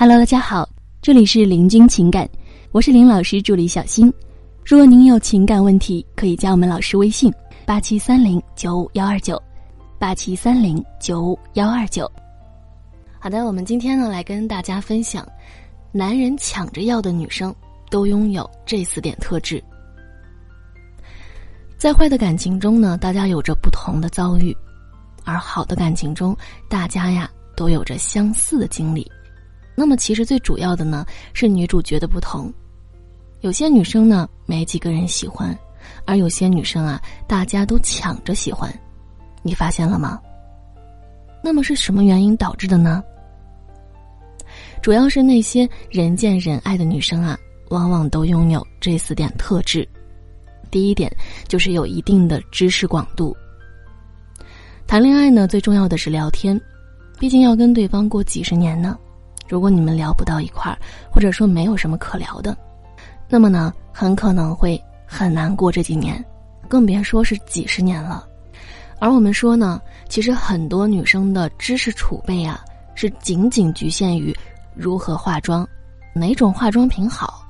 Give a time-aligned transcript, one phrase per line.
[0.00, 0.66] Hello，大家好，
[1.02, 2.26] 这里是林君情感，
[2.72, 4.10] 我是林老师助理小新。
[4.64, 7.30] 如果您有情感问题，可以加我们老师微信：
[7.66, 9.38] 八七三零九五幺二九，
[9.98, 12.10] 八七三零九五幺二九。
[13.18, 15.22] 好的，我们今天呢来跟大家分享，
[15.92, 17.54] 男人抢着要的女生
[17.90, 19.62] 都拥有这四点特质。
[21.76, 24.56] 在坏的感情中呢，大家有着不同的遭遇，
[25.26, 26.34] 而好的感情中，
[26.70, 29.06] 大家呀都有着相似的经历。
[29.80, 32.52] 那么，其实最主要的呢是女主角的不同。
[33.40, 35.58] 有些女生呢没几个人喜欢，
[36.04, 38.70] 而有些女生啊大家都抢着喜欢，
[39.42, 40.20] 你发现了吗？
[41.42, 43.02] 那么是什么原因导致的呢？
[44.82, 47.38] 主要是那些人见人爱的女生啊，
[47.70, 49.88] 往往都拥有这四点特质。
[50.70, 51.10] 第一点
[51.48, 53.34] 就是有一定的知识广度。
[54.86, 56.60] 谈恋爱呢，最重要的是聊天，
[57.18, 58.98] 毕竟要跟对方过几十年呢。
[59.50, 60.78] 如果你们聊不到一块儿，
[61.10, 62.56] 或者说没有什么可聊的，
[63.28, 66.24] 那么呢，很可能会很难过这几年，
[66.68, 68.24] 更别说是几十年了。
[69.00, 74.32] 而我们说呢，其实很多女生的知识储备啊，是仅仅局限于
[74.72, 75.68] 如何化妆，
[76.14, 77.44] 哪种化妆品好，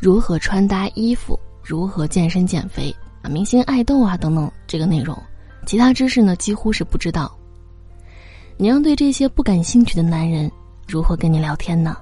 [0.00, 5.14] 如何穿搭衣服，如何健身减肥啊，明星爱豆啊等等这个内容，
[5.66, 7.30] 其他知识呢几乎是不知道。
[8.56, 10.50] 你让对这些不感兴趣的男人。
[10.86, 11.96] 如何跟你聊天呢？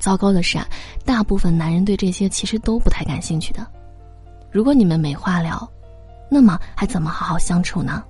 [0.00, 0.66] 糟糕的是啊，
[1.04, 3.66] 大部分男人对这些其实都不太感兴趣的。
[4.50, 5.68] 如果你们没话聊，
[6.30, 8.02] 那么还怎么好好相处呢？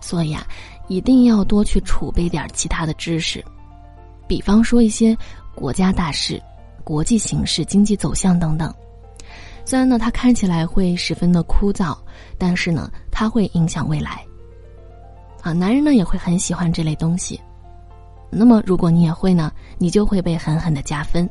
[0.00, 0.46] 所以啊，
[0.86, 3.44] 一定要多去储备点其他的知识，
[4.26, 5.16] 比方说一些
[5.54, 6.40] 国家大事、
[6.84, 8.72] 国际形势、经济走向等等。
[9.64, 11.98] 虽然呢，它看起来会十分的枯燥，
[12.38, 14.24] 但是呢，它会影响未来。
[15.42, 17.40] 啊，男人呢也会很喜欢这类东西。
[18.30, 21.28] 那么，如果你也会呢，你就会被狠狠的加分。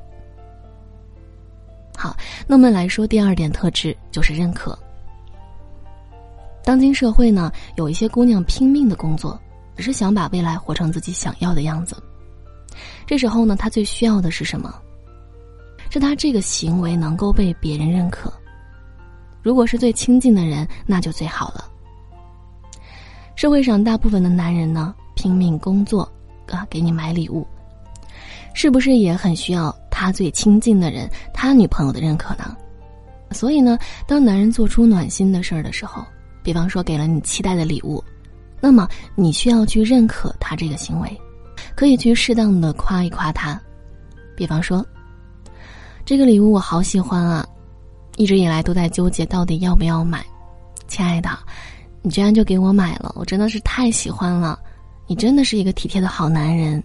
[1.96, 2.16] 好，
[2.48, 4.78] 那么来说第二点特质就是认可。
[6.64, 9.40] 当今社会呢，有一些姑娘拼命的工作，
[9.76, 11.96] 只是想把未来活成自己想要的样子。
[13.06, 14.74] 这时候呢，她最需要的是什么？
[15.90, 18.32] 是她这个行为能够被别人认可。
[19.42, 21.66] 如果是最亲近的人，那就最好了。
[23.36, 26.12] 社会上大部分的男人呢，拼命工作。
[26.56, 27.46] 啊，给你买礼物，
[28.54, 32.56] 是不是也很需要他最亲近的人，他女朋友的认可呢？
[33.32, 33.78] 所以呢，
[34.08, 36.06] 当男人做出暖心的事儿的时候，
[36.44, 38.02] 比方说给了你期待的礼物，
[38.62, 41.22] 那么你需要去认可他这个行为，
[41.76, 43.60] 可以去适当的夸一夸他。
[44.36, 44.86] 比方说，
[46.06, 47.46] 这个礼物我好喜欢啊，
[48.16, 50.26] 一直以来都在纠结到底要不要买。
[50.88, 51.30] 亲爱的，
[52.02, 54.58] 你居然就给我买了，我真的是太喜欢了。
[55.08, 56.84] 你真的是一个体贴的好男人。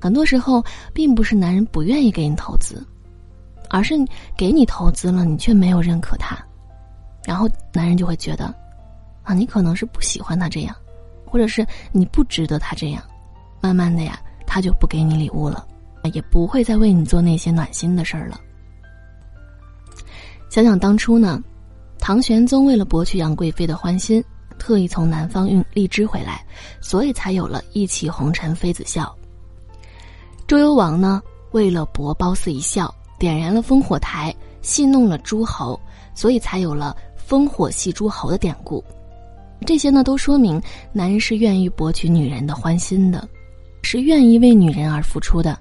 [0.00, 2.84] 很多时候，并不是男人不愿意给你投资，
[3.70, 3.94] 而是
[4.36, 6.36] 给你投资了，你却没有认可他，
[7.24, 8.54] 然后男人就会觉得，
[9.22, 10.76] 啊，你可能是不喜欢他这样，
[11.24, 13.02] 或者是你不值得他这样，
[13.62, 15.66] 慢慢的呀，他就不给你礼物了，
[16.12, 18.38] 也不会再为你做那些暖心的事儿了。
[20.50, 21.42] 想想当初呢，
[21.98, 24.22] 唐玄宗为了博取杨贵妃的欢心。
[24.64, 26.42] 特意从南方运荔枝回来，
[26.80, 29.14] 所以才有了一骑红尘妃子笑。
[30.46, 35.78] 周幽王呢，为了博褒姒一笑，点燃了烽火台，戏弄了诸侯，
[36.14, 36.96] 所以才有了
[37.28, 38.82] 烽火戏诸侯的典故。
[39.66, 40.58] 这些呢，都说明
[40.94, 43.28] 男人是愿意博取女人的欢心的，
[43.82, 45.58] 是愿意为女人而付出的。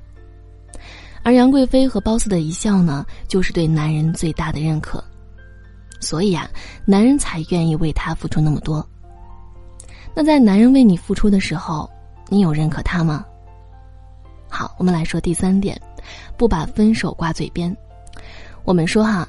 [1.24, 5.04] 而杨贵妃和褒姒的一笑呢，就是对男人最大的认可。
[6.00, 6.50] 所以啊，
[6.86, 8.88] 男人才愿意为她付出那么多。
[10.16, 11.90] 那在男人为你付出的时候，
[12.30, 13.26] 你有认可他吗？
[14.50, 15.80] 好，我们来说第三点，
[16.38, 17.76] 不把分手挂嘴边。
[18.64, 19.28] 我们说哈，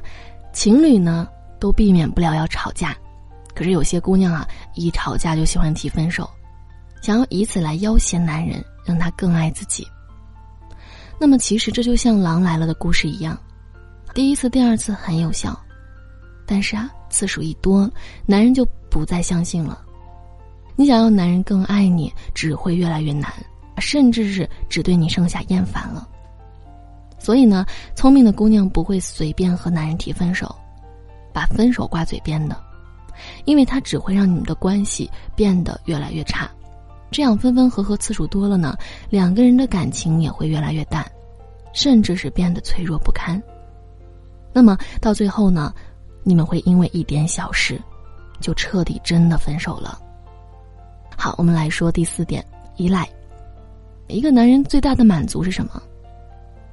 [0.53, 1.27] 情侣呢
[1.59, 2.94] 都避免不了要吵架，
[3.55, 6.28] 可是有些姑娘啊，一吵架就喜欢提分手，
[7.00, 9.87] 想要以此来要挟男人，让他更爱自己。
[11.19, 13.38] 那么其实这就像《狼来了》的故事一样，
[14.12, 15.59] 第一次、第二次很有效，
[16.47, 17.91] 但是啊，次数一多，
[18.26, 19.84] 男人就不再相信了。
[20.76, 23.32] 你想要男人更爱你，只会越来越难，
[23.79, 26.09] 甚至是只对你剩下厌烦了。
[27.19, 30.55] 所以呢，聪明的姑娘不会随便和男人提分手，
[31.32, 32.56] 把分手挂嘴边的，
[33.44, 36.50] 因为他只会让你们的关系变得越来越差。
[37.11, 38.76] 这样分分合合次数多了呢，
[39.09, 41.09] 两个人的感情也会越来越淡，
[41.73, 43.41] 甚至是变得脆弱不堪。
[44.53, 45.73] 那么到最后呢，
[46.25, 47.81] 你们会因为一点小事，
[48.41, 50.00] 就彻底真的分手了。
[51.16, 52.44] 好，我们来说第四点，
[52.76, 53.08] 依赖。
[54.08, 55.82] 一个男人最大的满足是什么？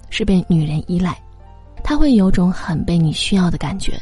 [0.10, 1.18] 是被女人依赖，
[1.84, 3.98] 他会有种很被你需要的感觉。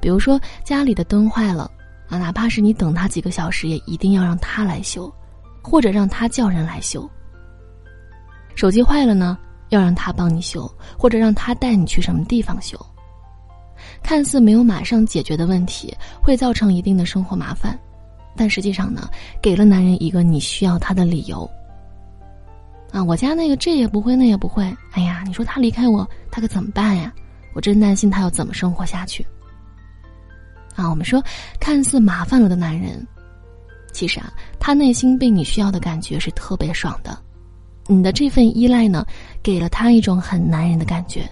[0.00, 1.68] 比如说家里的灯坏了
[2.08, 5.12] 啊，哪怕是你等他几个小时，也一定要让他来修，
[5.60, 7.08] 或者让他叫人来修。
[8.54, 9.36] 手机坏了呢，
[9.70, 12.78] 要让他帮你修，或者让他带你去什么地方修。
[14.02, 15.92] 看似没有马上解决的问题，
[16.22, 17.76] 会造成一定的生活麻烦，
[18.38, 19.10] 但实际上呢，
[19.42, 21.50] 给了男人一个你需要他的理由。
[22.92, 27.12] 啊，我家那个这也不会那也不会，哎呀，你说他离开我，他可怎么办呀？
[27.54, 29.26] 我真担心他要怎么生活下去。
[30.76, 31.22] 啊，我们说
[31.58, 33.04] 看似麻烦了的男人，
[33.92, 37.18] 其实啊，他内心被你需要的感觉是特别爽的。
[37.88, 39.04] 你的这份依赖呢，
[39.42, 41.28] 给了他一种很男人的感觉，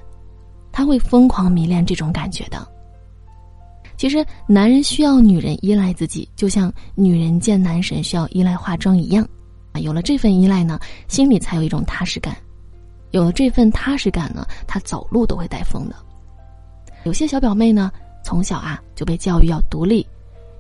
[0.73, 2.67] 他会疯狂迷恋这种感觉的。
[3.97, 9.27] 其实，男人需要女人依赖自己，就像女人见男神需要依赖化妆一样。
[9.73, 10.79] 啊有了这份依赖呢，
[11.09, 12.37] 心里才有一种踏实感。
[13.13, 15.97] 有了这份踏实感呢，他走路都会带风的。
[17.05, 17.91] 有些小表妹呢，
[18.23, 20.07] 从小啊就被教育要独立，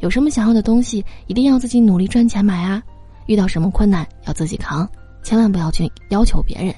[0.01, 2.83] 有什么想要的东西一定要自己努力赚钱买啊，
[3.27, 4.89] 遇到什么困难要自己扛，
[5.23, 6.75] 千万不要去要求别人。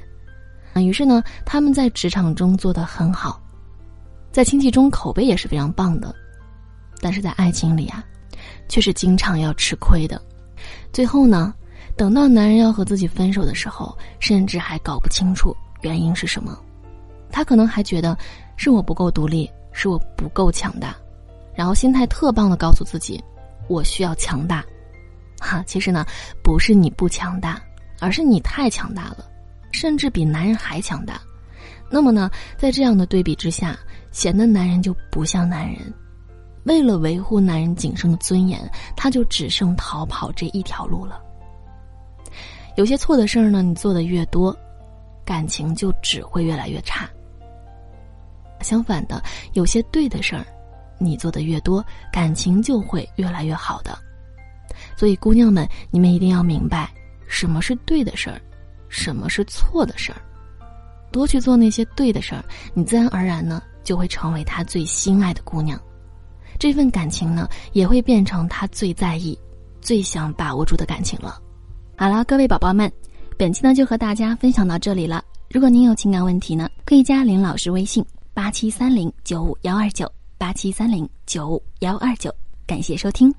[0.72, 3.40] 啊，于是呢，他们在职场中做得很好，
[4.32, 6.14] 在亲戚中口碑也是非常棒的，
[7.00, 8.04] 但是在爱情里啊，
[8.68, 10.20] 却是经常要吃亏的。
[10.92, 11.54] 最后呢。
[11.96, 16.56] 等到男人要和自己分手的时候，甚至还搞不清楚原因是什么，
[17.28, 18.16] 他可能还觉得
[18.56, 20.94] 是我不够独立，是我不够强大，
[21.56, 23.20] 然后心态特棒的告诉自己，
[23.66, 24.64] 我需要强大，
[25.40, 26.06] 哈，其实呢，
[26.40, 27.60] 不是你不强大，
[27.98, 29.24] 而是你太强大了，
[29.72, 31.20] 甚至比男人还强大。
[31.90, 33.76] 那么呢，在这样的对比之下，
[34.12, 35.92] 显得男人就不像男人。
[36.64, 38.60] 为了维护男人仅剩的尊严，
[38.96, 41.20] 他就只剩逃跑这一条路了。
[42.76, 44.56] 有些错的事儿呢，你做的越多，
[45.24, 47.08] 感情就只会越来越差。
[48.60, 49.22] 相反的，
[49.52, 50.44] 有些对的事儿，
[50.98, 53.98] 你做的越多，感情就会越来越好的。
[54.96, 56.90] 所以，姑娘们，你们一定要明白
[57.26, 58.40] 什么是对的事儿，
[58.88, 60.20] 什么是错的事儿，
[61.10, 62.44] 多去做那些对的事儿，
[62.74, 65.80] 你自然而然呢就会成为他最心爱的姑娘，
[66.58, 69.38] 这份感情呢也会变成他最在意、
[69.80, 71.40] 最想把握住的感情了。
[71.96, 72.90] 好了，各位宝宝们，
[73.36, 75.24] 本期呢就和大家分享到这里了。
[75.50, 82.34] 如果您有情感问题呢，可以加林老师微信八七三零九五幺二九八七三零九五幺二九。
[82.66, 83.34] 感谢收听。